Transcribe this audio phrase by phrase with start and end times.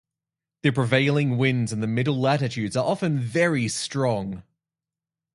[0.63, 4.41] The prevailing winds in the middle latitudes are often very strong.